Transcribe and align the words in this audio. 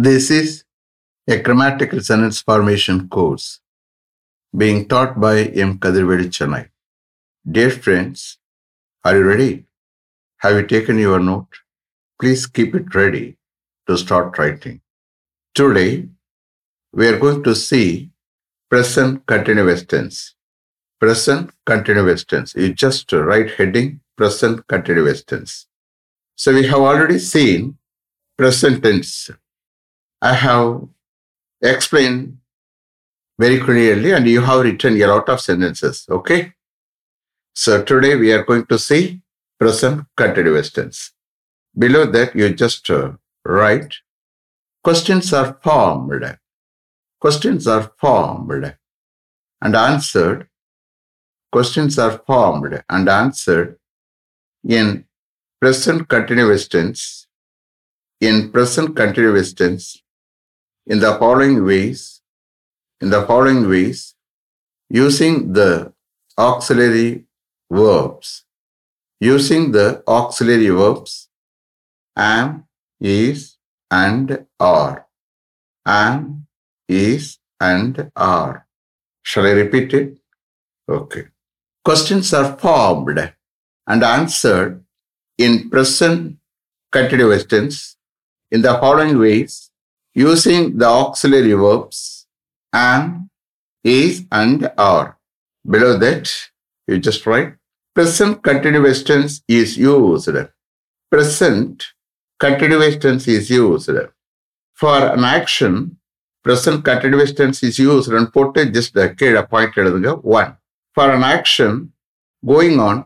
This 0.00 0.30
is 0.30 0.62
a 1.26 1.38
grammatical 1.40 2.00
sentence 2.00 2.40
formation 2.40 3.08
course 3.08 3.58
being 4.56 4.86
taught 4.86 5.18
by 5.20 5.46
M. 5.46 5.80
Kadirvedi 5.80 6.28
Chennai. 6.36 6.68
Dear 7.50 7.70
friends, 7.70 8.38
are 9.04 9.16
you 9.16 9.24
ready? 9.24 9.64
Have 10.36 10.54
you 10.54 10.64
taken 10.68 11.00
your 11.00 11.18
note? 11.18 11.48
Please 12.20 12.46
keep 12.46 12.76
it 12.76 12.94
ready 12.94 13.38
to 13.88 13.98
start 13.98 14.38
writing. 14.38 14.82
Today, 15.56 16.06
we 16.92 17.08
are 17.08 17.18
going 17.18 17.42
to 17.42 17.56
see 17.56 18.12
present 18.70 19.26
continuous 19.26 19.84
tense. 19.84 20.36
Present 21.00 21.50
continuous 21.66 22.22
tense. 22.22 22.54
You 22.54 22.72
just 22.72 23.12
write 23.12 23.50
heading 23.50 23.98
present 24.16 24.64
continuous 24.68 25.24
tense. 25.24 25.66
So 26.36 26.54
we 26.54 26.68
have 26.68 26.78
already 26.78 27.18
seen 27.18 27.78
present 28.36 28.84
tense. 28.84 29.28
I 30.20 30.34
have 30.34 30.82
explained 31.62 32.38
very 33.38 33.60
clearly 33.60 34.12
and 34.12 34.26
you 34.26 34.40
have 34.40 34.62
written 34.64 35.00
a 35.00 35.06
lot 35.06 35.28
of 35.28 35.40
sentences. 35.40 36.06
Okay. 36.10 36.54
So 37.54 37.82
today 37.82 38.16
we 38.16 38.32
are 38.32 38.44
going 38.44 38.66
to 38.66 38.78
see 38.78 39.22
present 39.58 40.06
continuous 40.16 40.70
tense. 40.70 41.12
Below 41.76 42.06
that 42.06 42.34
you 42.34 42.52
just 42.54 42.88
uh, 42.90 43.12
write 43.44 43.94
questions 44.82 45.32
are 45.32 45.58
formed. 45.62 46.38
Questions 47.20 47.66
are 47.66 47.92
formed 47.98 48.76
and 49.60 49.76
answered. 49.76 50.48
Questions 51.50 51.98
are 51.98 52.18
formed 52.26 52.82
and 52.88 53.08
answered 53.08 53.78
in 54.66 55.04
present 55.60 56.08
continuous 56.08 56.68
tense, 56.68 57.26
in 58.20 58.52
present 58.52 58.94
continuous 58.94 59.52
tense, 59.52 60.02
in 60.88 61.00
the 61.00 61.14
following 61.18 61.64
ways, 61.64 62.22
in 63.00 63.10
the 63.10 63.22
following 63.26 63.68
ways, 63.68 64.14
using 64.88 65.52
the 65.52 65.92
auxiliary 66.38 67.24
verbs, 67.70 68.44
using 69.20 69.72
the 69.72 70.02
auxiliary 70.08 70.70
verbs 70.70 71.28
am, 72.16 72.64
is, 73.00 73.58
and 73.90 74.46
are. 74.58 75.06
Am, 75.86 76.46
is, 76.88 77.38
and 77.60 78.10
are. 78.16 78.66
Shall 79.22 79.46
I 79.46 79.50
repeat 79.50 79.92
it? 79.92 80.18
Okay. 80.88 81.26
Questions 81.84 82.32
are 82.32 82.56
formed 82.56 83.32
and 83.86 84.02
answered 84.02 84.84
in 85.36 85.68
present 85.68 86.38
continuous 86.90 87.44
tense 87.44 87.96
in 88.50 88.62
the 88.62 88.74
following 88.78 89.18
ways 89.18 89.67
using 90.17 90.77
the 90.77 90.85
auxiliary 90.85 91.53
verbs 91.53 92.27
am, 92.73 93.29
is, 93.83 94.25
and 94.31 94.71
are. 94.77 95.17
Below 95.65 95.97
that, 95.97 96.31
you 96.87 96.97
just 96.99 97.25
write 97.25 97.53
present 97.93 98.41
continuous 98.43 99.03
tense 99.03 99.41
is 99.47 99.77
used. 99.77 100.29
Present 101.11 101.85
continuous 102.39 102.97
tense 102.97 103.27
is 103.27 103.49
used. 103.49 103.89
For 104.73 104.97
an 105.15 105.23
action, 105.23 105.97
present 106.43 106.83
continuous 106.83 107.33
tense 107.33 107.61
is 107.63 107.77
used 107.79 108.11
and 108.11 108.33
put 108.33 108.55
just 108.73 108.93
the 108.95 109.05
கீழே 109.19 109.43
point 109.53 109.75
எழுதுங்க 109.81 110.13
one. 110.39 110.51
For 110.95 111.07
an 111.17 111.23
action 111.35 111.93
going 112.53 112.79
on 112.79 112.97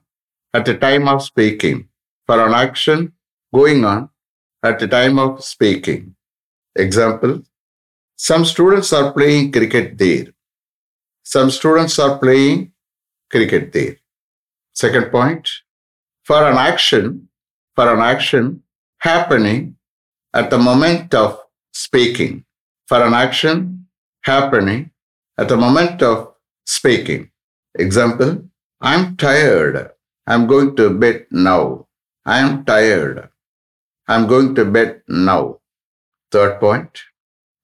at 0.53 0.66
the 0.69 0.77
time 0.86 1.08
of 1.08 1.19
speaking. 1.30 1.77
For 2.27 2.38
an 2.45 2.53
action 2.66 3.00
going 3.53 3.83
on 3.91 4.09
at 4.63 4.80
the 4.80 4.88
time 4.88 5.17
of 5.25 5.44
speaking. 5.44 6.16
Example, 6.77 7.42
some 8.17 8.45
students 8.45 8.92
are 8.92 9.12
playing 9.12 9.53
cricket 9.53 9.98
there. 9.98 10.27
Some 11.23 11.51
students 11.51 11.98
are 11.98 12.19
playing 12.19 12.73
cricket 13.31 13.73
there. 13.73 13.97
Second 14.75 15.11
point, 15.11 15.49
for 16.25 16.44
an 16.44 16.56
action, 16.56 17.28
for 17.75 17.93
an 17.93 18.00
action 18.00 18.62
happening 18.99 19.77
at 20.32 20.50
the 20.50 20.59
moment 20.59 21.15
of 21.15 21.38
speaking. 21.72 22.44
For 22.87 23.03
an 23.03 23.15
action 23.15 23.87
happening 24.22 24.91
at 25.38 25.49
the 25.49 25.56
moment 25.56 26.03
of 26.03 26.34
speaking. 26.65 27.31
Example, 27.75 28.44
I'm 28.81 29.16
tired. 29.16 29.91
I'm 30.27 30.47
going 30.47 30.77
to 30.77 30.91
bed 30.91 31.27
now. 31.31 31.87
I'm 32.25 32.65
tired. 32.65 33.28
I'm 34.06 34.27
going 34.27 34.55
to 34.56 34.65
bed 34.65 35.03
now. 35.09 35.59
Third 36.31 36.59
point, 36.59 36.94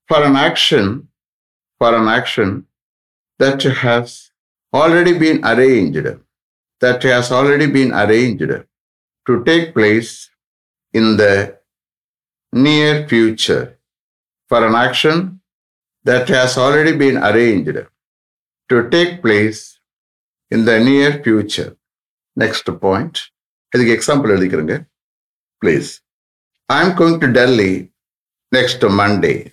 for 0.09 0.23
an 0.23 0.35
action, 0.35 1.09
for 1.79 1.93
an 1.95 2.07
action 2.07 2.65
that 3.39 3.61
has 3.61 4.31
already 4.73 5.17
been 5.17 5.43
arranged, 5.43 6.07
that 6.81 7.03
has 7.03 7.31
already 7.31 7.67
been 7.67 7.91
arranged 7.93 8.53
to 9.27 9.43
take 9.43 9.73
place 9.73 10.29
in 10.93 11.17
the 11.17 11.57
near 12.53 13.07
future, 13.07 13.65
for 14.49 14.65
an 14.67 14.75
action 14.75 15.41
that 16.03 16.27
has 16.29 16.57
already 16.57 16.95
been 16.95 17.17
arranged 17.17 17.77
to 18.69 18.89
take 18.89 19.21
place 19.21 19.79
in 20.51 20.65
the 20.65 20.79
near 20.79 21.11
future. 21.23 21.71
Next 22.35 22.65
point. 22.79 23.15
இதுக்கு 23.75 23.93
example 23.97 24.31
எழுதிக்கிறேங்க 24.33 24.75
please 25.61 25.87
I 26.69 26.77
am 26.83 26.93
going 26.99 27.17
to 27.23 27.27
Delhi 27.37 27.71
next 28.50 28.82
Monday. 28.82 29.52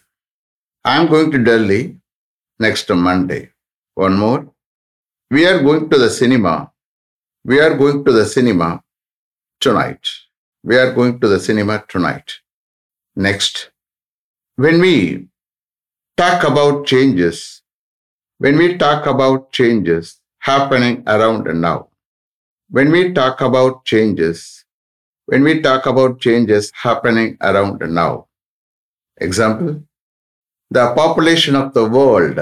I'm 0.84 1.08
going 1.08 1.32
to 1.32 1.38
Delhi 1.44 1.98
next 2.60 2.90
Monday. 2.90 3.50
One 3.96 4.18
more. 4.18 4.52
We 5.32 5.46
are 5.46 5.62
going 5.62 5.90
to 5.90 5.98
the 5.98 6.10
cinema. 6.10 6.72
We 7.44 7.60
are 7.60 7.76
going 7.76 8.06
to 8.06 8.12
the 8.12 8.26
cinema 8.26 8.82
tonight. 9.60 10.08
We 10.64 10.78
are 10.78 10.94
going 10.94 11.20
to 11.20 11.28
the 11.28 11.40
cinema 11.40 11.84
tonight. 11.88 12.32
Next. 13.16 13.72
When 14.56 14.80
we 14.80 15.28
talk 16.16 16.44
about 16.44 16.86
changes, 16.86 17.62
when 18.38 18.58
we 18.58 18.78
talk 18.78 19.06
about 19.06 19.52
changes 19.52 20.22
happening 20.40 21.04
around 21.08 21.48
and 21.48 21.62
now, 21.62 21.90
when 22.70 22.92
we 22.92 23.12
talk 23.14 23.42
about 23.42 23.84
changes, 23.84 24.64
when 25.26 25.44
we 25.44 25.62
talk 25.62 25.86
about 25.86 26.22
changes 26.22 26.72
happening 26.74 27.38
around 27.42 27.82
and 27.82 27.96
now, 27.96 28.28
example, 29.18 29.84
the 30.70 30.94
population 30.94 31.56
of 31.56 31.74
the 31.74 31.88
world, 31.88 32.40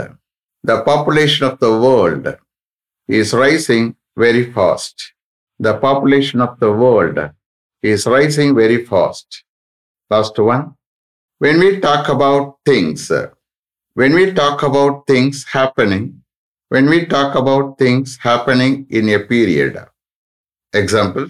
the 0.63 0.81
population 0.83 1.45
of 1.45 1.59
the 1.59 1.71
world 1.71 2.37
is 3.07 3.33
rising 3.33 3.95
very 4.17 4.51
fast. 4.51 5.13
The 5.59 5.77
population 5.77 6.41
of 6.41 6.59
the 6.59 6.71
world 6.71 7.19
is 7.81 8.05
rising 8.07 8.55
very 8.55 8.85
fast. 8.85 9.43
Last 10.09 10.37
one, 10.39 10.75
when 11.39 11.59
we 11.59 11.79
talk 11.79 12.09
about 12.09 12.57
things, 12.65 13.11
when 13.93 14.13
we 14.13 14.33
talk 14.33 14.63
about 14.63 15.05
things 15.05 15.45
happening, 15.45 16.23
when 16.69 16.89
we 16.89 17.05
talk 17.05 17.35
about 17.35 17.77
things 17.77 18.17
happening 18.17 18.87
in 18.89 19.09
a 19.09 19.19
period. 19.19 19.77
Example, 20.73 21.27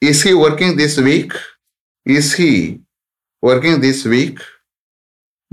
is 0.00 0.22
he 0.22 0.34
working 0.34 0.76
this 0.76 0.98
week? 0.98 1.32
Is 2.04 2.34
he 2.34 2.80
working 3.40 3.80
this 3.80 4.04
week? 4.04 4.40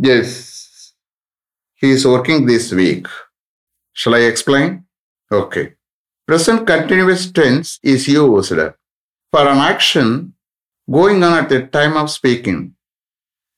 Yes, 0.02 0.94
he 1.84 1.92
is 1.92 2.06
working 2.06 2.46
this 2.46 2.72
week. 2.74 3.06
Shall 3.98 4.16
I 4.16 4.22
explain? 4.24 4.86
Okay. 5.32 5.74
Present 6.28 6.66
continuous 6.66 7.32
tense 7.32 7.80
is 7.84 8.08
used 8.10 8.50
for 9.34 9.44
an 9.44 9.60
action 9.64 10.34
going 10.88 11.24
on 11.24 11.34
at 11.36 11.50
the 11.50 11.62
time 11.70 11.96
of 11.96 12.10
speaking. 12.12 12.60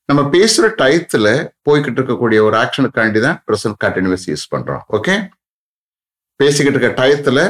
நம்ம 0.09 0.21
பேசுகிற 0.29 0.67
டயத்தில் 0.79 1.29
போய்கிட்டு 1.67 1.99
இருக்கக்கூடிய 1.99 2.39
ஒரு 2.47 2.55
ஆக்ஷனுக்காண்டி 2.61 3.19
தான் 3.25 3.37
present 3.47 3.77
continuous 3.83 4.25
use 4.31 4.43
பண்ணுறோம் 4.53 4.81
okay 4.97 5.13
பேசிக்கிட்டு 6.39 6.75
இருக்க 6.75 6.89
டயத்தில் 6.99 7.43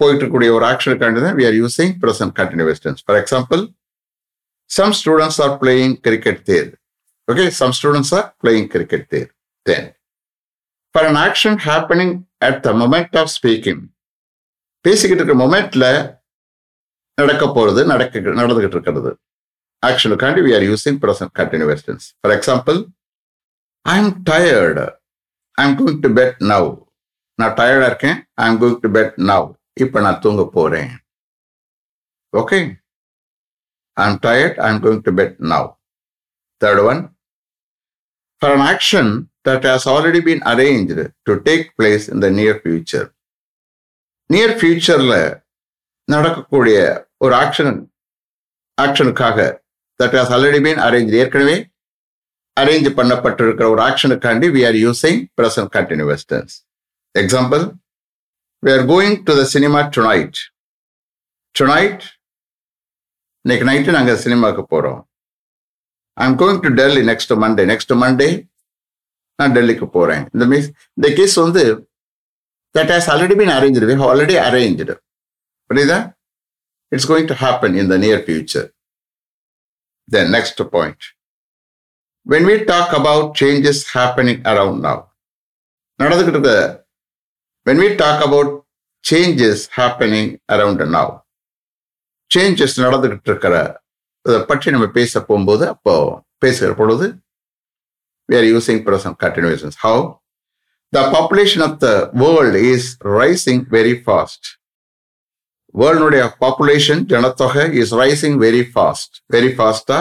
போயிட்டு 0.00 0.22
இருக்கக்கூடிய 0.22 0.52
ஒரு 0.58 0.66
ஆக்ஷனுக்காண்டி 0.70 1.22
தான் 1.26 1.36
we 1.40 1.46
are 1.50 1.58
using 1.62 1.92
present 2.04 2.34
continuous 2.40 2.82
tense 2.84 3.02
for 3.06 3.18
example 3.22 3.62
some 4.70 4.94
students 5.00 5.40
are 5.46 5.54
playing 5.62 5.96
cricket 6.06 6.42
there 6.50 6.70
Okay, 7.28 7.48
some 7.50 7.72
students 7.72 8.12
are 8.12 8.34
playing 8.42 8.68
cricket 8.68 9.08
there. 9.08 9.30
Then, 9.66 9.94
for 10.94 11.06
an 11.06 11.16
action 11.16 11.56
happening 11.56 12.26
at 12.40 12.62
the 12.62 12.72
moment 12.80 13.12
of 13.20 13.28
speaking, 13.38 13.78
பேசிக்கிட்டு 14.84 15.20
இருக்கிற 15.20 15.38
மொமெண்ட்ல 15.42 15.84
நடக்க 17.20 17.44
போறது 17.56 17.80
நடக்க 17.92 18.20
நடந்துகிட்டு 18.40 18.76
இருக்கிறது. 18.76 19.12
ஆக்ஷனுக்காண்டி 19.82 20.42
we 20.46 20.52
are 20.56 20.66
using 20.70 20.98
present 21.04 21.32
continuous 21.40 21.84
tense 21.86 22.06
for 22.20 22.34
example 22.36 22.78
I 23.84 23.94
am 24.02 24.12
tired 24.30 24.84
I 25.58 25.64
am 25.68 25.76
going 25.80 26.00
to 26.04 26.10
bed 26.18 26.36
now 26.52 26.68
நான் 27.40 27.56
டயர்டாக 27.60 27.90
இருக்கேன். 27.92 28.18
I 28.42 28.46
am 28.50 28.60
going 28.62 28.78
to 28.84 28.90
bed 28.98 29.16
now 29.30 29.48
இப்போ 29.84 29.98
நான் 30.06 30.20
தூங்க 30.26 30.42
போறேன். 30.58 30.92
Okay 32.42 32.60
I 33.96 34.06
am 34.10 34.20
tired 34.28 34.60
I 34.66 34.70
am 34.74 34.82
going 34.86 35.02
to 35.08 35.14
bed 35.22 35.36
now 35.54 35.68
third 36.62 36.84
one 36.90 37.02
for 38.44 38.52
an 38.52 38.60
action 38.62 39.06
that 39.44 39.62
has 39.64 39.86
already 39.86 40.20
been 40.20 40.42
arranged 40.44 40.98
to 41.26 41.40
take 41.40 41.74
place 41.76 42.08
in 42.08 42.20
the 42.20 42.30
near 42.32 42.54
future. 42.60 43.06
Near 44.30 44.52
ஃபியூச்சரில் 44.58 45.16
நடக்கக்கூடிய 46.08 46.76
ஒரு 47.24 47.34
action 47.40 47.74
ஆக்ஷனுக்காக 48.78 49.38
that 50.00 50.14
has 50.18 50.32
already 50.36 50.60
been 50.66 50.80
arrange 50.86 51.12
ஏற்கனவே 51.20 51.56
arrange 52.56 52.88
பண்ணப்பட்டிருக்கிற 52.98 53.66
ஒரு 53.74 53.82
ஆக்ஷனுக்காண்டி 53.86 54.48
we 54.56 54.62
are 54.68 54.78
using 54.84 55.20
present 55.40 55.70
continuous 55.76 56.24
tense 56.32 56.54
example 57.14 57.64
we 58.62 58.72
are 58.76 58.86
going 58.92 59.16
to 59.28 59.34
the 59.40 59.44
cinema 59.54 59.82
tonight 59.96 60.40
tonight 61.54 62.04
இன்னைக்கு 63.44 63.66
night 63.70 63.96
நாங்கள் 63.98 64.22
சினிமாவுக்கு 64.24 64.64
போகிறோம் 64.66 65.02
ஐ 66.17 66.25
am 66.25 66.37
going 66.37 66.61
to 66.61 66.69
Delhi 66.79 67.03
next 67.09 67.33
Monday 67.43 67.65
next 67.71 67.93
Monday 68.01 68.29
நான் 69.39 69.53
டெல்லிக்கு 69.53 69.87
போகிறேன் 69.89 70.23
இந்த 70.33 70.45
மீன்ஸ் 70.45 70.69
இந்த 70.97 71.09
கேஸ் 71.19 71.35
வந்து 71.39 71.63
that 72.75 72.91
has 72.93 73.09
already 73.13 73.35
been 73.39 73.53
arrange 73.57 73.87
we 73.91 73.95
already 74.07 74.35
arrange 74.47 74.95
புரியுதா 75.69 75.99
it's 76.91 77.09
going 77.09 77.29
to 77.31 77.37
happen 77.43 77.75
in 77.81 77.89
the 77.93 77.97
near 77.97 78.21
future 78.25 78.67
then 80.09 80.31
next 80.35 80.61
point 80.73 81.05
when 82.25 82.47
we 82.49 82.55
talk 82.65 82.93
about 82.99 83.29
changes 83.41 83.81
happening 83.93 84.41
around 84.51 84.81
now 84.87 85.01
நடந்துகிட்டு 85.99 86.35
இருக்க 86.35 86.53
when 87.65 87.81
we 87.83 87.89
talk 87.95 88.23
about 88.27 88.51
changes 89.03 89.63
happening 89.75 90.31
around 90.51 90.83
now 90.89 91.11
changes 92.31 92.75
நடந்துகிட்டு 92.79 93.29
இருக்கிற 93.31 93.55
அதை 94.26 94.38
பற்றி 94.42 94.70
நம்ம 94.70 94.86
பேச 94.98 95.20
போகும்போது 95.20 95.64
அப்போ 95.68 95.94
பேசுகிற 96.38 96.72
பொழுது 96.74 97.06
we 98.28 98.36
are 98.36 98.46
using 98.46 98.84
present 98.84 99.18
continuations. 99.18 99.74
How? 99.76 99.96
The 100.92 101.02
population 101.10 101.60
of 101.62 101.78
the 101.80 101.94
world 102.14 102.54
is 102.66 102.84
rising 103.14 103.60
very 103.70 103.96
fast. 104.02 104.42
வேர்ல்டுடைய 105.74 106.24
பாப்புலேஷன் 106.42 107.00
ஜனத்தொகை 107.12 107.62
is 107.80 107.92
rising 108.00 108.36
very 108.44 108.60
fast 108.72 109.14
very 109.34 109.48
ஃபாஸ்டா 109.56 109.96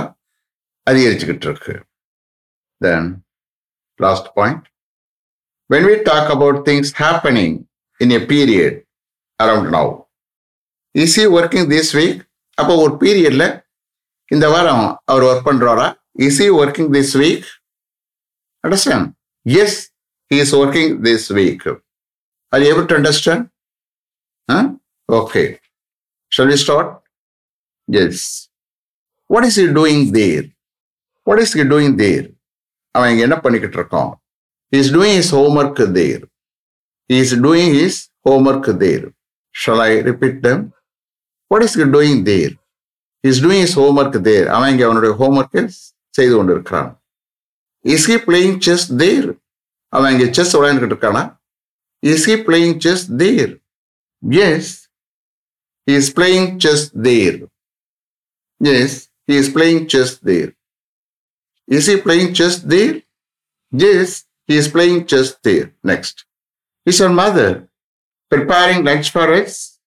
அதிகரிச்சுக்கிட்டு 0.87 1.47
இருக்கு 1.47 1.75
then 2.81 3.07
last 3.99 4.29
point 4.35 4.65
when 5.69 5.87
we 5.89 5.95
talk 6.09 6.29
about 6.35 6.59
things 6.69 6.91
happening 7.01 7.55
in 8.01 8.13
a 8.19 8.21
period 8.33 8.77
around 9.39 9.71
now 9.77 9.91
is 10.95 11.17
he 11.23 11.25
working 11.39 11.67
this 11.73 11.91
week 11.99 12.21
அப்போ 12.57 12.75
ஒரு 12.83 12.93
பீரியட்ல 13.03 13.47
இந்த 14.31 14.45
வாரம் 14.49 14.83
அவர் 15.05 15.23
ஒர்க் 15.23 15.47
பண்றாரா? 15.47 15.87
Is 16.19 16.39
he 16.39 16.49
working 16.59 16.91
this 16.95 17.13
week 17.21 17.47
understand 18.63 19.07
yes 19.45 19.77
he 20.31 20.37
is 20.43 20.53
working 20.55 20.93
this 21.03 21.27
week 21.37 21.65
are 22.53 22.63
able 22.69 22.85
to 22.85 22.95
understand 22.99 23.45
okay 25.09 25.43
shall 26.31 26.51
we 26.51 26.57
start 26.63 26.91
yes 27.87 28.23
what 29.29 29.47
is 29.49 29.59
he 29.59 29.67
doing 29.73 30.05
there 30.13 30.45
what 31.27 31.41
is 31.41 31.55
he 31.57 31.67
doing 31.69 31.95
there 31.97 32.25
அவன் 32.95 33.09
இங்கே 33.11 33.23
என்ன 33.27 33.37
பண்ணிக்கிட்டு 33.43 33.77
இருக்கான்? 33.79 34.11
Is 34.73 34.91
doing 34.95 35.17
is 35.21 35.31
home 35.37 35.55
work 35.61 35.83
there 35.95 36.23
is 37.09 37.35
doing 37.45 37.75
is 37.83 37.99
home 38.27 38.45
work 38.47 38.71
there 38.79 39.05
shall 39.55 39.81
I 39.83 39.93
repeat 40.01 40.37
them 40.41 40.61
what 41.51 41.65
is 41.67 41.77
he 41.77 41.87
doing 41.95 42.21
there 42.23 42.53
is 43.23 43.41
doing 43.45 43.63
is 43.67 43.77
homework 43.81 44.19
there 44.29 44.47
அவன் 44.55 44.71
இங்கே 44.73 44.85
அவனுடைய 44.89 45.13
ஹோம்ஒர்க்கை 45.21 45.63
செய்து 46.17 46.33
கொண்டிருக்கிறான் 46.39 46.91
is 47.85 48.07
he 48.11 48.17
playing 48.27 48.57
chess 48.67 48.87
there 49.03 49.29
அவன் 49.93 50.11
இங்கே 50.15 50.27
chess 50.37 50.53
விளையாண்டுக்கிட்டு 50.57 50.95
இருக்கானா 50.95 51.23
is 52.03 52.27
he 52.31 52.35
playing 52.49 52.77
chess 52.87 53.05
there 53.23 53.53
yes 54.47 54.71
is 55.87 56.11
playing 56.19 56.51
chess 56.65 56.85
there 57.07 57.39
yes 58.61 58.99
He 59.27 59.37
is 59.37 59.49
playing 59.49 59.87
chess 59.87 60.17
there. 60.17 60.53
Is 61.67 61.87
he 61.87 61.97
playing 61.97 62.33
chess 62.33 62.59
there? 62.59 63.01
Yes, 63.73 64.25
he 64.49 64.57
is 64.57 64.67
playing 64.67 65.05
chess 65.05 65.37
there. 65.41 65.73
Next. 65.81 66.25
Is 66.85 66.99
your 66.99 67.09
mother 67.09 67.69
preparing 68.31 68.83
lunch 68.83 69.11
for 69.11 69.31
us? 69.31 69.79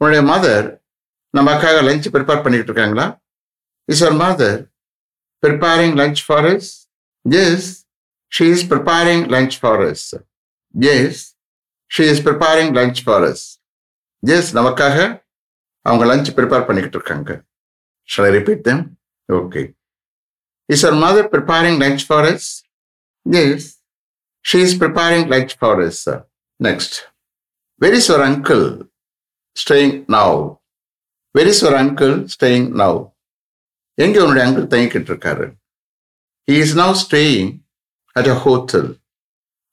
When 0.00 0.12
your 0.12 0.22
mother 0.22 0.80
நமக்காக 1.34 1.78
lunch 1.88 2.08
prepare 2.14 2.42
பண்ணிக்கிட்டு 2.44 2.72
இருக்காங்களா? 2.72 3.06
Is 3.88 4.02
your 4.02 4.18
mother 4.24 4.60
preparing 5.42 5.94
lunch 6.00 6.20
for 6.26 6.46
us 6.52 6.70
yes 7.24 7.68
she 8.32 8.46
is 8.54 8.66
preparing 8.72 9.24
lunch 9.34 9.56
for 9.60 9.82
us 9.90 10.06
yes 10.74 11.20
she 11.90 12.04
is 12.12 12.22
preparing 12.28 12.72
lunch 12.78 13.00
for 13.06 13.24
us 13.30 13.44
yes 14.22 14.50
நமக்காக 14.58 14.96
அவங்க 15.86 16.04
lunch 16.12 16.30
prepare 16.36 16.66
பண்ணிக்கிட்டு 16.66 16.98
இருக்காங்க. 16.98 17.30
Shall 18.08 18.26
I 18.28 18.32
repeat 18.38 18.62
them 18.62 18.82
okay 19.28 19.62
is 20.68 20.84
your 20.86 20.98
mother 21.04 21.28
preparing 21.34 21.78
lunch 21.84 22.04
for 22.08 22.26
us 22.32 22.48
yes 23.26 23.66
she 24.44 24.60
is 24.66 24.76
preparing 24.82 25.26
lunch 25.34 25.54
for 25.60 25.80
us 25.80 26.02
next 26.60 26.96
where 27.80 27.96
is 27.98 28.08
your 28.10 28.24
uncle 28.30 28.64
staying 29.56 29.94
now 30.16 30.36
where 31.34 31.50
is 31.52 31.62
your 31.64 31.78
uncle 31.82 32.14
staying 32.34 32.66
now 32.82 32.98
எங்கே 33.98 34.20
உன்னுடைய 34.24 34.44
uncle 34.48 34.70
தங்கிக்கிட்டு 34.74 35.10
இருக்காரு? 35.12 35.46
He 36.48 36.56
is 36.64 36.76
now 36.82 36.94
staying 37.06 37.50
at 38.16 38.30
a 38.34 38.38
hotel 38.46 38.90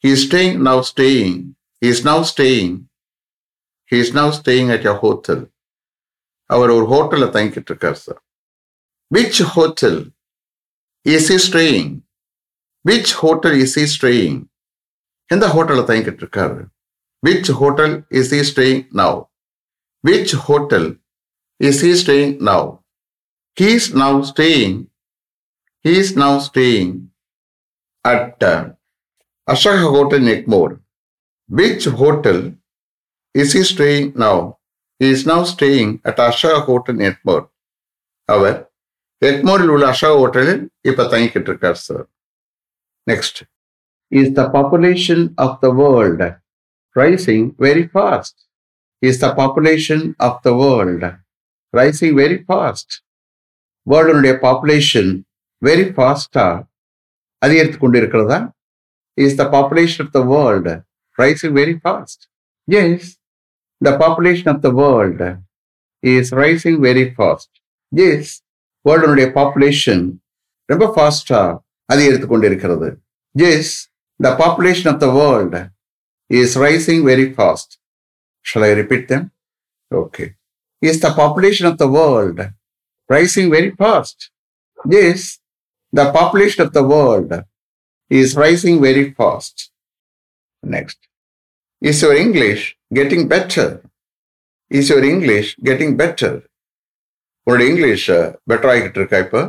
He 0.04 0.12
is 0.12 0.22
staying 0.28 0.63
now 0.63 0.81
staying. 0.81 1.34
He 1.81 1.88
is 1.94 2.00
now 2.04 2.19
staying. 2.24 2.72
He 3.92 4.00
is 4.04 4.10
now 4.13 4.31
staying 4.31 4.68
at 4.75 4.86
a 4.92 4.96
hotel. 5.02 5.40
அவர் 6.50 6.72
ஒரு 6.75 6.86
ஹோட்டலில் 6.94 7.34
தங்கிக்கிட்டு 7.36 7.72
இருக்கார் 7.72 8.00
sir 8.04 8.19
which 9.12 9.42
hotel 9.56 10.00
is 11.06 11.30
he 11.36 11.38
staying 11.48 11.92
which 12.86 13.12
hotel 13.22 13.56
is 13.66 13.78
he 13.84 13.86
staying 13.96 14.40
எந்த 15.30 15.46
ஹோட்டலில் 15.56 15.88
தங்கிக்கிட்டு 15.92 16.24
இருக்காரு? 16.25 16.60
Which 17.24 17.52
hotel 17.62 17.96
is 18.22 18.34
he 18.40 18.42
staying 18.52 18.81
now 19.02 19.19
which 20.04 20.36
hotel 20.48 20.90
is 21.62 21.81
he 21.81 21.92
staying 21.96 22.31
now? 22.44 22.62
He 23.58 23.74
is 23.74 23.94
now 23.94 24.13
staying. 24.24 24.75
He 25.86 25.94
is 26.00 26.16
now 26.16 26.34
staying 26.40 26.90
at 28.06 28.42
uh, 28.44 28.60
Ashoka 29.48 29.88
Hotel 29.89 30.20
Neckmore. 30.22 30.74
Which 31.50 31.86
hotel 32.01 32.39
is 33.36 33.53
he 33.53 33.63
staying 33.65 34.13
now? 34.18 34.38
He 35.01 35.10
is 35.10 35.25
now 35.25 35.44
staying 35.46 36.01
at 36.06 36.18
Ashoka 36.20 36.65
Hotel 36.65 36.96
Neckmore. 36.98 37.46
அவர் 38.30 38.58
எக்மோரில் 39.22 39.72
உள்ள 39.74 39.86
அஷா 39.94 40.10
ஹோட்டலில் 40.20 40.62
இப்ப 40.89 41.06
தங்கிக்கிட்டு 41.13 41.50
இருக்கார் 41.51 41.80
sir 41.88 42.06
next 43.08 43.39
is 44.12 44.32
the 44.38 44.44
population 44.56 45.24
of 45.46 45.58
the 45.63 45.70
world 45.82 46.24
rising 46.96 47.48
very 47.65 47.84
fast 47.94 48.38
is 49.01 49.20
the 49.24 49.30
population 49.39 50.06
of 50.27 50.39
the 50.48 50.51
world 50.62 51.06
rising 51.78 52.16
very 52.22 52.38
fast 52.48 52.94
வேர்ல்டுனுடைய 53.88 54.34
population 54.46 55.12
very 55.66 55.86
ஃபாஸ்டாக 55.96 56.68
அதிகரித்து 57.38 57.78
கொண்டிருக்கிறதா? 57.78 58.40
Is 59.18 59.36
the 59.36 59.44
population 59.56 60.04
of 60.06 60.12
the 60.12 60.22
world 60.34 60.74
rising 61.18 61.56
very 61.60 61.75
fast 61.84 62.24
yes 62.68 63.10
the 63.82 63.92
population 64.04 64.50
of 64.54 64.62
the 64.62 64.70
world 64.82 65.30
is 66.04 66.32
rising 66.36 66.80
very 66.88 67.06
fast 67.16 67.56
yes 67.92 68.34
வேர்ல்டுனுடைய 68.86 69.28
population 69.38 70.04
ரொம்ப 70.66 70.86
ஃபாஸ்டாக 70.96 71.58
அதிகரித்து 71.86 72.28
கொண்டிருக்கிறது. 72.28 72.90
Yes 73.36 73.74
the 74.20 74.30
population 74.42 74.90
of 74.94 75.00
the 75.00 75.08
world 75.20 75.62
is 76.28 76.58
rising 76.60 77.04
very 77.12 77.28
fast 77.38 77.74
shall 78.46 78.68
I 78.70 78.74
repeat 78.74 79.06
them 79.06 79.25
okay 79.92 80.25
is 80.83 81.00
the 81.00 81.11
population 81.14 81.68
of 81.71 81.80
the 81.83 81.88
world 81.99 82.47
rising 83.11 83.50
very 83.56 83.73
fast 83.80 84.25
S 85.02 85.26
the 85.92 86.12
population 86.12 86.61
of 86.62 86.73
the 86.73 86.83
world 86.85 87.30
is 88.11 88.37
rising 88.37 88.80
very 88.80 89.12
fast. 89.12 89.71
Next. 90.62 90.99
Is 91.83 92.02
your 92.02 92.14
English 92.16 92.62
getting 92.90 93.28
better? 93.28 93.83
Is 94.71 94.88
your 94.90 95.04
English 95.04 95.49
getting 95.62 95.92
better? 95.97 96.33
உன்னோட 97.47 97.64
English 97.71 98.04
better 98.50 98.71
ஆகிட்டு 98.71 98.99
இருக்கா 99.00 99.18
இப்போ 99.25 99.40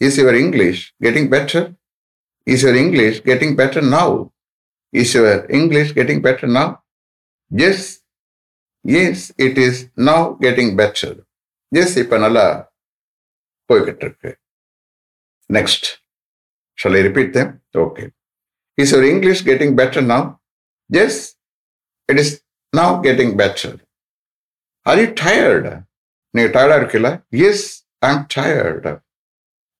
is 0.00 0.16
your 0.20 0.38
English 0.40 0.80
getting 1.04 1.28
better 1.34 1.66
is 2.46 2.62
your 2.64 2.78
English 2.80 3.18
getting 3.28 3.54
better 3.60 3.86
now 3.92 4.14
is 4.92 5.12
your 5.16 5.42
English 5.58 5.92
getting 5.98 6.22
better 6.24 6.50
now 6.58 6.72
S 7.50 7.84
S 8.84 9.26
it 9.46 9.60
is 9.66 9.80
now 10.08 10.26
getting 10.40 10.74
better 10.80 11.16
S 11.72 11.96
இப்போ 12.04 12.18
நல்லா 12.18 12.46
போய்கிட்டு 13.70 14.04
இருக்கு 14.06 14.32
Next, 15.50 16.00
Shall 16.78 16.96
I 16.96 17.00
repeat 17.00 17.32
them? 17.32 17.60
Okay. 17.74 18.10
Is 18.78 18.92
your 18.92 19.04
English 19.04 19.42
getting 19.42 19.76
better 19.76 20.02
now? 20.02 20.40
Yes, 20.90 21.34
it 22.08 22.18
is 22.18 22.42
now 22.72 23.00
getting 23.00 23.36
better. 23.36 23.70
Are 24.86 24.96
you 24.96 25.10
tired? 25.16 25.66
நீங்க 26.34 26.48
டயர்டா 26.56 26.76
இருக்கல 26.80 27.08
S 27.48 27.62
I 28.02 28.08
am 28.10 28.24
tired 28.34 28.86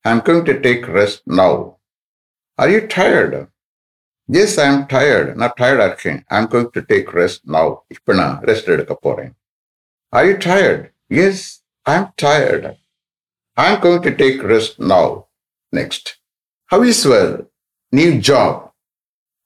I 0.04 0.10
am 0.14 0.22
going 0.28 0.46
to 0.46 0.54
take 0.60 0.84
rest 0.96 1.20
now 1.40 1.56
are 2.58 2.70
you 2.74 2.78
tired 2.94 3.40
yes 4.31 4.59
I 4.59 4.65
am 4.71 4.83
tired 4.93 5.31
நான் 5.33 5.53
டயர்டா 5.61 5.85
இருக்கேன் 5.85 6.19
I 6.27 6.37
am 6.41 6.49
going 6.53 6.69
to 6.75 6.81
take 6.91 7.09
rest 7.19 7.41
now 7.55 7.71
இப்போ 7.87 8.13
நான் 8.13 8.35
rest 8.49 8.69
எடுக்க 8.75 8.93
போறேன். 8.95 9.31
I 10.13 10.21
you 10.27 10.33
tired 10.49 10.83
yes 11.23 11.43
I 11.85 11.95
am 11.95 12.09
tired 12.23 12.71
I 13.57 13.65
am 13.71 13.79
going 13.81 14.03
to 14.07 14.13
take 14.23 14.41
rest 14.53 14.77
now 14.93 15.11
next 15.73 16.09
how 16.71 16.85
is 16.85 17.03
your 17.03 17.31
new 17.93 18.11
job 18.29 18.59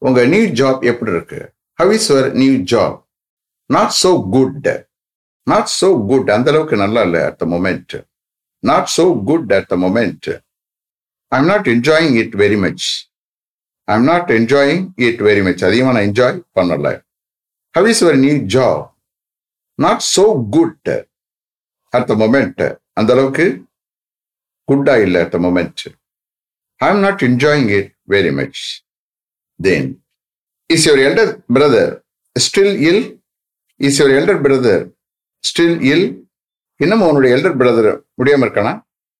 உங்க 0.01 0.25
new 0.25 0.45
job 0.61 0.79
எப்படி 0.85 1.11
இருக்கு? 1.11 1.39
How 1.79 1.91
is 1.91 2.09
your 2.15 2.33
new 2.33 2.55
job 2.73 2.97
not 3.69 3.95
so 4.03 4.11
good 4.29 4.67
not 5.47 5.71
so 5.79 5.89
good 6.07 6.29
அந்த 6.29 6.49
அளவுக்கு 6.51 6.75
நல்லா 6.75 7.01
இல்லை 7.01 7.21
at 7.21 7.37
the 7.37 7.45
moment 7.45 7.95
not 8.63 8.89
so 8.97 9.23
good 9.23 9.53
at 9.53 9.67
the 9.67 9.75
moment 9.75 10.29
I 11.31 11.39
am 11.39 11.45
not 11.45 11.67
enjoying 11.67 12.15
it 12.23 12.35
very 12.35 12.57
much 12.59 12.85
I 13.87 13.95
am 13.95 14.03
not 14.03 14.29
enjoying 14.31 14.91
it 14.95 15.21
very 15.21 15.43
much 15.43 15.65
அதிகமாக 15.65 15.93
நான் 15.97 16.07
enjoy 16.09 16.45
பண்ணல. 16.59 16.87
How 17.75 17.87
is 17.87 18.03
your 18.03 18.19
new 18.19 18.35
job 18.37 18.95
not 19.75 20.03
so 20.15 20.49
good 20.49 20.89
at 21.93 22.07
the 22.07 22.15
moment 22.15 22.77
அந்த 22.93 23.13
அளவுக்கு 23.13 23.45
குட்டா 24.67 25.01
இல்லை 25.01 25.21
at 25.21 25.31
the 25.31 25.37
moment 25.37 25.83
I 26.81 26.89
am 26.89 26.99
not 26.99 27.21
enjoying 27.21 27.69
it 27.69 27.91
very 28.09 28.33
much 28.33 28.61
then 29.59 29.89
is 30.69 30.87
your 30.87 30.99
elder 30.99 31.39
brother 31.53 31.93
still 32.39 32.75
ill 32.79 33.03
is 33.75 34.01
your 34.01 34.15
elder 34.19 34.41
brother 34.41 34.83
still 35.43 35.81
ill 35.81 36.23
இன்னும் 36.75 37.01
உன்னுடைய 37.01 37.35
elder 37.37 37.57
brother 37.57 38.03
முடியாமல் 38.13 38.49
இருக்கானா? 38.49 38.73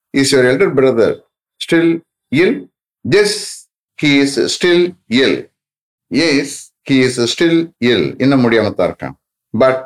Is 0.10 0.36
your 0.36 0.48
elder 0.52 0.74
brother 0.74 1.16
still 1.62 1.92
ill 2.32 2.70
yes 3.06 3.55
he 3.99 4.11
is 4.25 4.37
still 4.57 4.85
ill 5.21 5.39
yes 6.11 6.57
he 6.91 6.97
is 7.07 7.21
still 7.35 7.61
ill 7.91 8.07
இன்னும் 8.25 8.45
முடியாம 8.47 8.73
தான் 8.81 8.89
இருக்கான் 8.91 9.17
but 9.55 9.83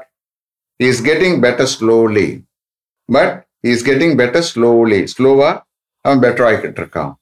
is 0.81 1.03
getting 1.11 1.39
better 1.47 1.71
slowly 1.77 2.29
but 3.09 3.35
is 3.73 3.85
getting 3.91 4.17
better 4.23 4.47
slowly 4.53 5.01
ஸ்லோவா 5.15 5.51
அவன் 6.05 6.23
பெட்டர் 6.27 6.47
ஆகிக்கிட்டு 6.49 6.83
இருக்கான் 6.83 7.15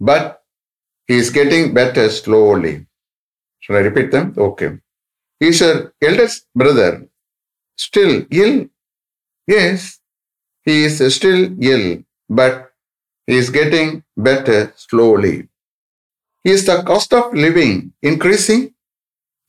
but 0.00 0.30
is 1.08 1.32
getting 1.38 1.68
better 1.78 2.10
slowly 2.20 2.74
Shall 3.62 3.76
I 3.76 3.80
repeat 3.80 4.10
them? 4.10 4.34
Okay. 4.36 4.78
Is 5.40 5.60
your 5.60 5.94
eldest 6.02 6.48
brother 6.52 7.06
still 7.78 8.26
ill? 8.32 8.68
Yes, 9.48 10.00
he 10.66 10.84
is 10.84 11.14
still 11.14 11.40
ill, 11.62 12.02
but 12.30 12.72
he 13.28 13.36
is 13.36 13.50
getting 13.50 14.02
better 14.18 14.72
slowly. 14.76 15.48
Is 16.47 16.65
the 16.65 16.81
cost 16.83 17.13
of 17.13 17.33
living 17.35 17.93
increasing? 18.01 18.61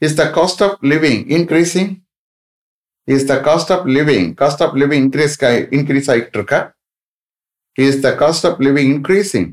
Is 0.03 0.17
the 0.17 0.31
cost 0.31 0.61
of 0.63 0.73
living 0.83 1.31
increasing? 1.31 2.03
Is 3.09 3.25
the 3.27 3.41
cost 3.41 3.71
of 3.71 3.87
living, 3.87 4.35
cost 4.35 4.61
of 4.61 4.75
living 4.75 5.03
increase, 5.05 5.37
increase 5.79 6.09
ஆயிட்டு 6.15 6.39
இருக்கா? 6.39 6.61
Is 7.77 7.95
the 8.03 8.13
cost 8.23 8.43
of 8.45 8.55
living 8.67 8.89
increasing? 8.95 9.47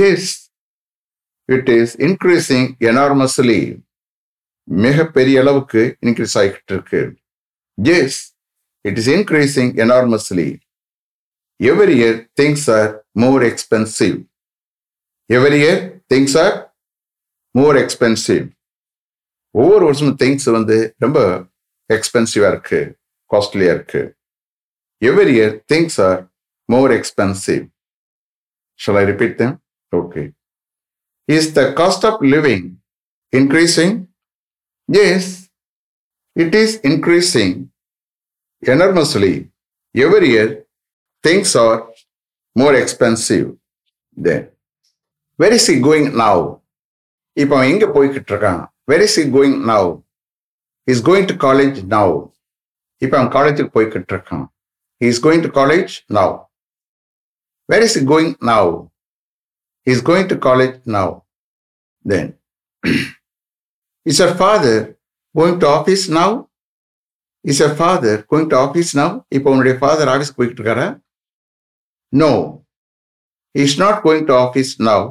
Yes, 0.00 0.22
it 1.48 1.68
is 1.78 1.88
increasing 2.08 2.66
enormously. 2.90 3.60
மிகப்பெரிய 4.68 5.36
அளவுக்கு 5.42 5.82
increase 6.06 6.34
ஆகிட்டு 6.40 6.72
இருக்கு 6.74 7.00
yes 7.78 8.18
it 8.84 8.98
is 9.00 9.10
increasing 9.16 9.72
enormously 9.84 10.48
every 11.60 11.94
year 12.00 12.18
things 12.40 12.66
are 12.76 12.90
more 13.22 13.44
expensive 13.50 14.18
every 15.30 15.58
year 15.62 15.80
things 16.12 16.36
are 16.44 16.54
more 17.50 17.76
expensive 17.76 18.50
ஒவ்வொரு 19.50 19.84
வருஷமும் 19.84 20.16
things 20.16 20.50
வந்து 20.52 20.94
ரொம்ப 20.98 21.48
எக்ஸ்பென்சிவாக 21.92 22.48
இருக்கு. 22.48 22.98
காஸ்ட்லியாக 23.30 23.74
இருக்கு. 23.74 24.16
Every 25.04 25.32
year 25.36 25.60
things 25.72 26.00
are 26.08 26.32
more 26.64 26.90
expensive 26.90 27.68
shall 28.80 28.98
I 28.98 29.04
repeat 29.04 29.36
them 29.36 29.64
okay 29.96 30.32
is 31.24 31.52
the 31.52 31.62
cost 31.62 32.06
of 32.10 32.22
living 32.22 32.68
increasing 33.36 34.04
yes 34.88 35.50
it 36.32 36.54
is 36.54 36.80
increasing 36.82 37.66
enormously 38.66 39.50
every 39.98 40.30
year 40.34 40.62
things 41.28 41.58
are 41.58 41.80
more 42.52 42.74
expensive 42.74 43.56
then 44.22 44.58
where 45.42 45.52
is 45.52 45.70
it 45.70 45.84
going 45.84 46.10
now 46.24 46.59
இப்போ 47.39 47.53
அவன் 47.57 47.71
எங்க 47.73 47.85
போய்கிட்டு 47.95 48.31
இருக்கான் 48.33 48.61
where 48.91 49.03
is 49.07 49.17
he 49.23 49.25
going 49.35 49.57
now 49.71 49.89
is 50.87 51.03
going 51.09 51.29
to 51.31 51.35
college 51.45 51.77
now 51.95 52.15
இப்போ 53.01 53.15
அவன் 53.19 53.31
காலேஜுக்கு 53.37 53.73
போய்கிட்டு 53.77 54.13
இருக்கான் 54.15 54.45
is 55.01 55.21
going 55.25 55.45
to 55.45 55.51
college 55.59 55.93
now 56.17 56.33
where 57.69 57.85
is 57.87 57.97
he 58.01 58.03
going 58.13 58.33
now 58.51 58.71
is 59.87 60.03
going 60.09 60.29
to 60.33 60.37
college 60.47 60.77
now 60.97 61.13
then 62.05 62.31
Is 64.05 64.19
your 64.19 64.33
father 64.35 64.73
going 65.35 65.59
to 65.61 65.67
office 65.67 66.03
now? 66.09 66.29
Is 67.45 67.59
your 67.59 67.73
father 67.75 68.23
going 68.23 68.47
to 68.49 68.57
office 68.57 68.91
now? 68.93 69.07
இப்போ 69.35 69.47
உன்னுடைய 69.53 69.75
father 69.79 70.11
ஆஃபீஸ்க்கு 70.13 70.37
போய்கிட்டு 70.39 70.61
இருக்காரா 70.61 70.87
no 72.13 72.29
he 73.55 73.63
is 73.63 73.73
not 73.77 74.03
going 74.03 74.23
to 74.27 74.33
office 74.35 74.71
now. 74.81 75.01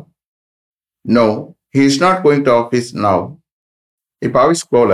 No, 1.04 1.26
he 1.76 1.86
is 1.86 2.00
not 2.00 2.24
going 2.24 2.44
to 2.46 2.52
office 2.62 2.90
now. 3.08 3.20
இப்போ 4.22 4.38
ஆஃபீஸ்க்கு 4.44 4.76
போகல 4.78 4.94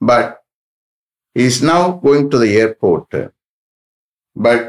but 0.00 0.30
he 1.36 1.44
is 1.46 1.58
now 1.64 1.82
going 2.04 2.24
to 2.30 2.38
the 2.38 2.50
airport. 2.60 3.10
But 4.36 4.62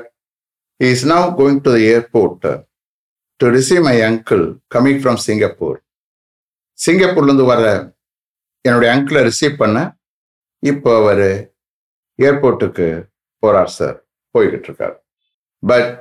he 0.79 0.89
is 0.95 1.03
now 1.05 1.23
going 1.31 1.57
to 1.61 1.71
the 1.71 1.85
airport 1.93 2.41
to 3.39 3.45
receive 3.49 3.81
my 3.83 3.97
uncle 4.03 4.43
coming 4.69 4.99
from 5.03 5.17
Singapore. 5.27 5.77
சிங்கப்பூர்லேருந்து 6.79 7.45
வர 7.51 7.63
என்னுடைய 8.65 8.89
அங்கிளை 8.95 9.21
receive 9.27 9.55
பண்ண 9.61 9.77
இப்போ 10.63 10.89
அவர் 11.01 11.25
ஏர்போர்ட்டுக்கு 12.19 12.87
போறார் 13.43 13.73
சார் 13.77 13.97
போய்கிட்டு 14.35 14.67
இருக்கார் 14.69 14.95
but 15.63 15.91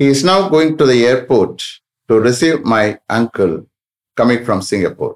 he 0.00 0.06
is 0.14 0.24
now 0.30 0.42
going 0.54 0.74
to 0.80 0.86
the 0.90 0.94
airport 1.10 1.62
to 2.08 2.16
receive 2.28 2.58
my 2.74 2.84
uncle 3.18 3.54
coming 4.17 4.43
from 4.45 4.63
Singapore 4.69 5.15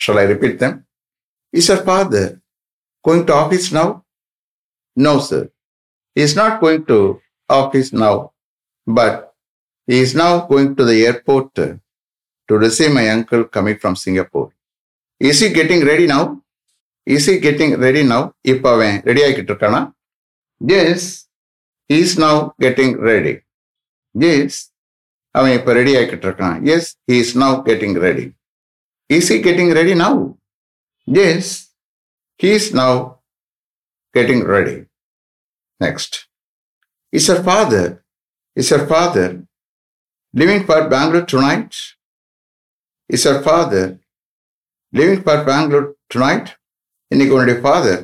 shall 0.00 0.20
I 0.22 0.26
repeat 0.26 0.58
them 0.62 0.76
is 1.54 1.70
your 1.72 1.82
father 1.88 2.30
going 3.04 3.26
to 3.30 3.34
office 3.42 3.68
now 3.78 3.92
no 4.96 5.14
sir 5.30 5.48
he 6.16 6.22
is 6.22 6.34
not 6.34 6.60
going 6.60 6.84
to 6.84 6.96
office 7.50 7.92
now 7.94 8.14
but 8.86 9.12
he 9.88 10.00
is 10.00 10.14
now 10.14 10.32
going 10.42 10.74
to 10.74 10.84
the 10.84 10.96
airport 11.06 11.54
to 12.48 12.58
receive 12.58 12.92
my 12.92 13.08
uncle 13.08 13.44
coming 13.46 13.78
from 13.78 13.94
singapore 13.96 14.48
is 15.20 15.40
he 15.42 15.48
getting 15.56 15.82
ready 15.90 16.06
now 16.06 16.28
is 17.06 17.26
he 17.28 17.34
getting 17.38 17.74
ready 17.82 18.02
now 18.10 18.26
இப்போ 18.52 18.68
அவன் 18.74 18.94
ready 19.08 19.20
ஆகிக்கிட்டு 19.24 19.52
இருக்கானா 19.52 19.80
S 20.60 21.08
is 21.90 22.14
now 22.22 22.40
getting 22.64 22.94
ready 23.08 23.34
yes 24.14 24.58
அவன் 25.34 25.54
இப்போ 25.58 25.72
ready 25.72 25.92
ஆகிக்கிட்டு 25.96 26.26
இருக்கான் 26.28 26.56
S 26.74 26.88
he 27.10 27.16
is 27.24 27.34
now 27.42 27.56
getting 27.68 27.96
ready 28.06 28.26
is 29.10 29.30
he 29.32 29.38
getting 29.46 29.72
ready 29.80 29.94
now 30.02 30.18
S 31.08 31.52
he 32.40 32.50
is 32.58 32.66
now 32.80 32.98
getting 34.14 34.44
ready 34.54 34.76
next 35.80 36.16
is 37.12 37.28
your 37.30 37.40
father 37.42 37.86
is 38.56 38.70
your 38.70 38.84
father 38.86 39.28
living 40.34 40.62
for 40.64 40.78
Bangalore 40.88 41.26
tonight? 41.26 41.72
Is 43.10 43.24
your 43.24 43.38
father 43.42 43.84
living 44.92 45.22
for 45.22 45.42
Bangalore 45.44 45.88
tonight 46.14 46.48
இன்னைக்கு 47.10 47.34
உன்னுடைய 47.34 47.58
father 47.60 48.00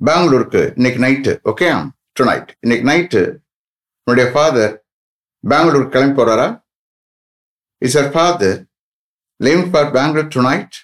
பெங்களூருக்கு 0.00 0.62
இன்னைக்கு 0.76 1.00
night 1.04 1.32
okay 1.50 1.68
tonight 2.20 2.50
இன்னைக்கு 2.60 2.86
night 2.88 3.20
உன்னுடைய 4.06 4.26
father 4.32 4.72
Bangalore 5.47 5.89
கிளம்பி 5.89 6.21
போறாரா? 6.21 6.63
Is 7.77 7.97
your 7.97 8.11
father 8.11 8.65
leaving 9.43 9.69
for 9.71 9.91
Bangalore 9.91 10.31
tonight 10.35 10.75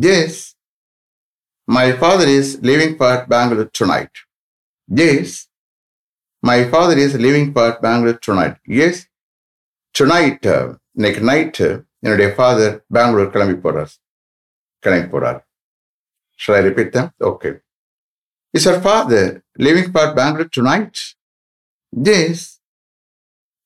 yes 0.00 0.40
my 1.64 1.92
father 1.92 2.28
is 2.28 2.60
leaving 2.60 2.96
for 2.96 3.26
Bangalore 3.26 3.70
tonight 3.80 4.18
yes 4.94 5.36
my 6.38 6.68
father 6.68 6.98
is 6.98 7.16
living 7.16 7.52
for 7.52 7.78
Bangalore 7.78 8.18
tonight 8.26 8.60
yes 8.62 9.06
tonight 10.00 10.76
இன்னைக்கு 10.92 11.20
night 11.20 11.84
என்னுடைய 11.98 12.34
father 12.34 12.84
Bangalore 12.88 13.30
கிளம்பி 13.30 13.68
போறார். 13.68 13.94
கிளம்பி 14.78 15.18
போறார். 15.18 15.40
Shall 16.42 16.54
I 16.54 16.62
repeat 16.66 16.90
them? 16.92 17.08
Okay. 17.20 17.52
Is 18.58 18.64
her 18.64 18.78
father 18.80 19.44
leaving 19.58 19.92
for 19.92 20.06
Bangalore 20.16 20.48
tonight? 20.48 20.96
Yes. 22.04 22.61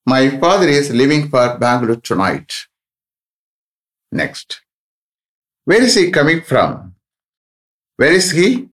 My 0.07 0.39
father 0.39 0.69
is 0.69 0.89
leaving 0.89 1.27
for 1.29 1.57
Bangalore 1.57 1.97
tonight. 1.97 2.49
Next. 4.11 4.61
Where 5.67 5.83
is 5.83 5.95
he 5.95 6.11
coming 6.11 6.41
from? 6.41 6.95
Where 7.99 8.13
is 8.13 8.31
he 8.31 8.69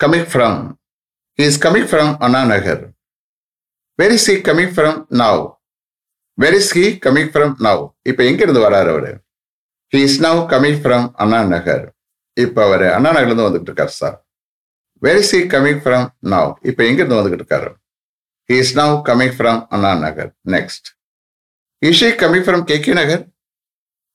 coming 0.00 0.26
from? 0.26 0.78
He 1.38 1.44
is 1.44 1.56
coming 1.56 1.86
from 1.86 2.16
Ananagar. 2.18 2.92
Where 3.98 4.12
is 4.12 4.26
he 4.26 4.42
coming 4.42 4.74
from 4.74 5.06
now? 5.10 5.56
Where 6.38 6.54
is 6.54 6.70
he 6.70 6.98
coming 6.98 7.30
from 7.30 7.56
now? 7.60 7.78
இப்போ 8.10 8.22
எங்க 8.30 8.42
இருந்து 8.42 8.66
வராரு 8.66 8.90
அவரு 8.94 9.12
He 9.92 10.02
is 10.02 10.16
now 10.20 10.36
coming 10.52 10.76
from 10.84 11.02
Ananagar. 11.24 11.82
இப்போ 12.36 12.60
அவர் 12.66 12.84
அண்ணா 12.96 13.10
நகர்லேருந்து 13.16 13.46
வந்துகிட்டு 13.46 13.70
இருக்காரு 13.70 13.94
sir 14.02 14.18
where 15.02 15.18
is 15.22 15.32
he 15.36 15.40
coming 15.54 15.80
from 15.84 16.06
now 16.34 16.50
இப்போ 16.70 16.82
எங்கிருந்து 16.90 17.18
வந்துகிட்டு 17.18 17.44
இருக்காரு 17.44 17.70
He 18.48 18.58
is 18.58 18.74
now 18.74 19.02
coming 19.02 19.32
from 19.32 19.66
Anna 19.70 19.92
Nagar. 19.96 20.34
Next. 20.46 20.94
Is 21.82 21.96
she 21.96 22.12
coming 22.14 22.42
from 22.42 22.64
KK 22.64 22.94
Nagar? 22.94 23.26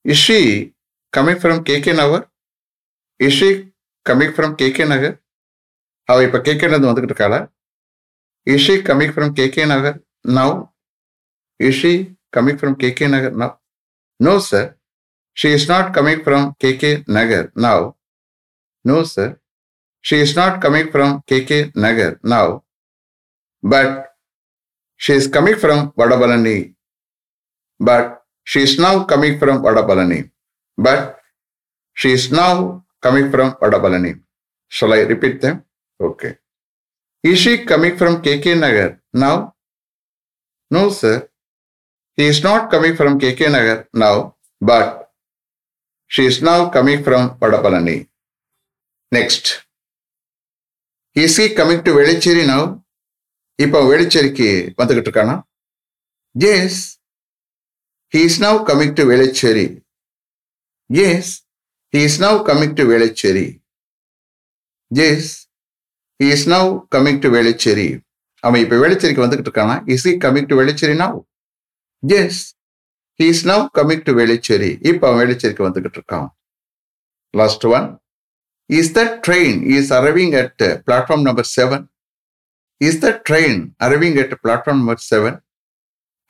Is 0.05 0.17
she 0.17 0.73
coming 1.13 1.37
from 1.37 1.63
KK 1.63 1.95
Nagar? 1.95 2.27
Is 3.19 3.33
she 3.33 3.49
coming 4.05 4.33
K 4.33 4.55
KK 4.55 4.79
Nagar? 4.85 5.13
அவ 6.09 6.25
K 6.25 6.39
கேக்கேலேருந்து 6.39 6.89
வந்துகிட்டு 6.89 7.11
இருக்காளா 7.11 7.39
is 8.47 8.61
she 8.65 8.75
coming 8.89 9.13
from 9.15 9.31
K 9.37 9.63
Nagar 9.71 9.97
now 10.37 10.53
is 11.59 11.79
she 11.79 11.91
coming 12.35 12.59
from 12.59 12.77
K 12.83 13.07
Nagar 13.15 13.35
now 13.41 13.55
no 14.19 14.33
sir 14.49 14.69
she 15.37 15.49
is 15.57 15.67
not 15.71 15.89
coming 15.97 16.21
from 16.25 16.45
KK 16.63 16.91
Nagar 17.17 17.47
now 17.65 17.83
no 18.85 18.97
sir 19.13 19.33
she 20.05 20.17
is 20.25 20.35
not 20.39 20.57
coming 20.63 20.89
from 20.93 21.13
KK 21.31 21.59
Nagar 21.85 22.15
now 22.33 22.53
but 23.63 23.97
She 24.97 25.13
is 25.13 25.27
coming 25.27 25.55
from 25.57 25.91
Vadapalani, 25.91 26.73
but 27.79 28.23
she 28.43 28.61
is 28.61 28.79
now 28.79 29.03
coming 29.05 29.37
from 29.39 29.61
Vadapalani. 29.61 30.31
But 30.77 31.19
she 31.93 32.11
is 32.11 32.31
now 32.31 32.85
coming 33.01 33.31
from 33.31 33.53
Vadapalani. 33.61 34.19
Shall 34.67 34.93
I 34.93 34.99
repeat 35.01 35.41
them? 35.41 35.63
Okay. 36.01 36.37
Is 37.23 37.39
she 37.39 37.65
coming 37.65 37.97
from 37.97 38.21
KK 38.21 38.59
Nagar 38.59 39.01
now? 39.13 39.55
No, 40.71 40.89
sir. 40.89 41.29
He 42.15 42.25
is 42.25 42.43
not 42.43 42.69
coming 42.71 42.95
from 42.95 43.19
KK 43.19 43.51
Nagar 43.51 43.87
now, 43.93 44.35
but 44.59 45.11
she 46.07 46.25
is 46.25 46.41
now 46.41 46.69
coming 46.69 47.03
from 47.03 47.37
Vadapalani. 47.37 48.07
Next. 49.11 49.63
Is 51.13 51.37
he 51.37 51.49
coming 51.53 51.83
to 51.83 51.91
Velachery 51.91 52.45
now? 52.45 52.83
இப்போ 53.59 53.79
வேளச்சேரிக்கு 53.89 54.47
வந்துகிட்டு 54.79 55.07
இருக்கானா 55.09 55.35
yes 56.35 56.79
he 58.13 58.21
is 58.27 58.41
now 58.43 58.57
coming 58.69 58.95
to 58.99 59.03
Velachery 59.11 59.65
yes 60.89 61.31
he 61.93 62.01
is 62.07 62.19
now 62.25 62.37
coming 62.49 62.75
to 62.79 62.83
Velachery 62.91 63.47
yes 64.91 65.31
he 66.19 66.27
is 66.35 66.47
now 66.47 66.69
coming 66.95 67.21
to 67.23 67.29
Velachery 67.29 67.87
அவன் 68.43 68.61
இப்போ 68.61 68.77
வேளச்சேரிக்கு 68.83 69.25
வந்துகிட்டு 69.25 69.49
இருக்கானா 69.49 69.77
is 69.93 70.07
he 70.07 70.13
coming 70.17 70.49
to 70.51 70.57
Velachery 70.59 70.95
now 70.95 71.17
yes 72.03 72.41
he 73.19 73.27
is 73.27 73.45
now 73.45 73.63
coming 73.77 74.03
to 74.07 74.13
Velachery 74.13 74.71
இப்போ 74.89 75.05
அவன் 75.07 75.21
வேளச்சேரிக்கு 75.23 75.67
வந்துகிட்டு 75.67 75.99
இருக்கான் 75.99 76.27
last 77.33 77.65
one 77.71 77.87
is 78.69 78.93
the 78.93 79.01
train 79.27 79.59
is 79.75 79.91
arriving 79.91 80.31
at 80.41 80.63
platform 80.87 81.21
number 81.21 81.49
seven? 81.57 81.83
Is 82.80 83.00
that 83.00 83.24
train 83.24 83.74
arriving 83.80 84.18
at 84.18 84.30
platform 84.42 84.78
number 84.80 84.98
seven? 85.04 85.34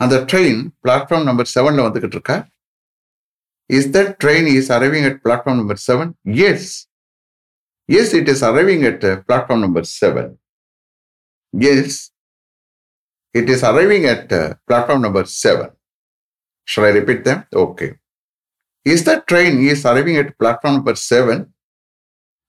அந்த 0.01 0.16
train 0.31 0.61
platform 0.85 1.27
number 1.29 1.48
செவன்ல 1.53 1.83
வந்துகிட்டு 1.87 2.16
இருக்கா 2.16 2.37
is 3.70 3.87
that 3.96 4.11
train 4.22 4.48
is 4.55 4.70
arriving 4.77 5.07
at 5.09 5.18
platform 5.25 5.59
number 5.61 5.81
seven 5.85 6.11
S 6.48 6.70
S 7.88 8.12
it 8.18 8.31
is 8.33 8.42
arriving 8.48 8.85
at 8.90 9.05
platform 9.29 9.62
number 9.66 9.87
seven 9.92 10.33
S 11.55 11.98
it 13.35 13.53
is 13.55 13.64
arriving 13.70 14.09
at 14.14 14.33
platform 14.68 15.05
number 15.07 15.31
seven 15.42 15.72
shall 16.68 16.88
I 16.90 16.92
repeat 16.98 17.22
them 17.29 17.40
okay 17.64 17.88
is 18.87 19.07
that 19.11 19.25
train 19.33 19.59
is 19.70 19.85
arriving 19.92 20.20
at 20.25 20.33
platform 20.42 20.77
number 20.79 21.01
seven 21.11 21.44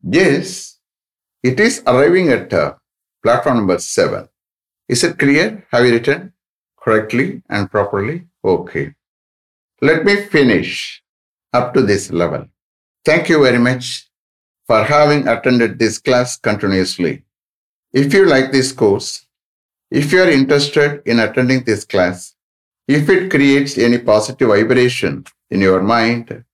Yes, 0.04 0.80
it 1.43 1.60
is 1.60 1.82
arriving 1.88 2.28
at 2.30 2.54
uh, 2.54 2.73
platform 3.22 3.57
number 3.59 3.78
seven. 3.78 4.28
Is 4.88 5.04
it 5.04 5.18
clear? 5.18 5.66
Have 5.70 5.85
you 5.85 5.92
written 5.92 6.33
correctly 6.81 7.42
and 7.48 7.70
properly? 7.70 8.26
Okay. 8.44 8.94
Let 9.81 10.04
me 10.04 10.16
finish 10.16 11.02
up 11.52 11.74
to 11.74 11.83
this 11.83 12.11
level. 12.11 12.46
Thank 13.04 13.28
you 13.28 13.42
very 13.42 13.59
much 13.59 14.09
for 14.66 14.85
having 14.85 15.26
attended 15.28 15.78
this 15.78 15.98
class 15.98 16.37
continuously. 16.37 17.24
If 17.92 18.12
you 18.12 18.26
like 18.26 18.52
this 18.52 18.72
course, 18.72 19.26
if 19.90 20.12
you 20.12 20.22
are 20.22 20.31
interested 20.31 21.02
in 21.07 21.18
attending 21.20 21.64
this 21.64 21.85
class, 21.85 22.35
if 22.87 23.09
it 23.09 23.31
creates 23.31 23.78
any 23.78 23.98
positive 23.98 24.48
vibration 24.48 25.24
in 25.50 25.61
your 25.61 25.83
mind, 25.83 26.44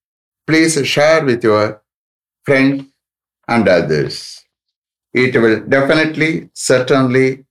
please 0.46 0.86
share 0.86 1.24
with 1.24 1.42
your 1.42 1.82
friends 2.44 2.84
and 3.48 3.68
others. 3.68 4.43
It 5.14 5.40
will 5.40 5.60
definitely, 5.64 6.50
certainly, 6.54 7.46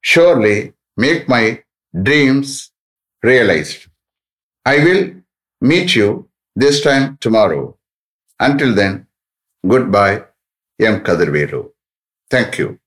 surely 0.00 0.72
make 0.96 1.28
my 1.28 1.62
dreams 2.02 2.72
realized. 3.22 3.86
I 4.64 4.78
will 4.84 5.14
meet 5.60 5.94
you 5.94 6.28
this 6.56 6.80
time 6.80 7.18
tomorrow. 7.20 7.76
Until 8.40 8.74
then, 8.74 9.06
goodbye, 9.66 10.24
M. 10.80 11.02
Thank 12.30 12.58
you. 12.58 12.80